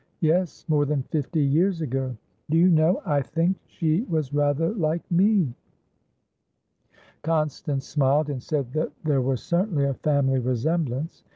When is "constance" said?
7.21-7.85